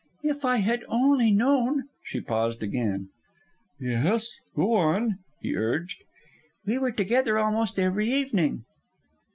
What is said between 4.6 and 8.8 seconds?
on," he urged. "We were together almost every evening."